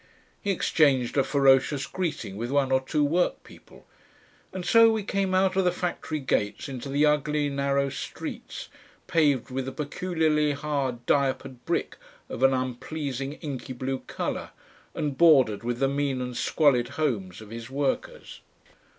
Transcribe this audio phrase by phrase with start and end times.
[0.41, 3.85] He exchanged a ferocious greeting with one or two workpeople,
[4.51, 8.67] and so we came out of the factory gates into the ugly narrow streets,
[9.05, 11.97] paved with a peculiarly hard diapered brick
[12.29, 14.49] of an unpleasing inky blue colour,
[14.95, 18.39] and bordered with the mean and squalid homes of his workers.